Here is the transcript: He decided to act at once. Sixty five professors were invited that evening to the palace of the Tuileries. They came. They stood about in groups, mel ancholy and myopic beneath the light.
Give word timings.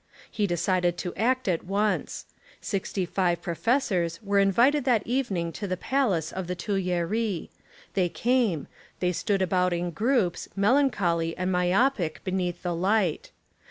He 0.31 0.47
decided 0.47 0.97
to 0.97 1.13
act 1.13 1.47
at 1.47 1.63
once. 1.63 2.25
Sixty 2.59 3.05
five 3.05 3.39
professors 3.39 4.19
were 4.23 4.39
invited 4.39 4.83
that 4.85 5.05
evening 5.05 5.51
to 5.51 5.67
the 5.67 5.77
palace 5.77 6.31
of 6.31 6.47
the 6.47 6.55
Tuileries. 6.55 7.49
They 7.93 8.09
came. 8.09 8.65
They 8.99 9.11
stood 9.11 9.43
about 9.43 9.73
in 9.73 9.91
groups, 9.91 10.49
mel 10.55 10.73
ancholy 10.77 11.35
and 11.37 11.51
myopic 11.51 12.23
beneath 12.23 12.63
the 12.63 12.73
light. 12.73 13.29